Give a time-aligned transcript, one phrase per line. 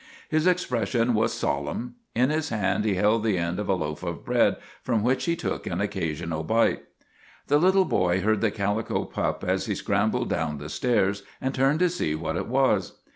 [0.29, 1.93] His expression was solemn.
[2.15, 5.35] In his hand he held the end of a loaf of bread from which he
[5.35, 6.83] took an occasional bite.
[7.49, 11.77] The little boy heard the calico pup as he scrambled down the stairs, and turned
[11.81, 12.93] to see what it was.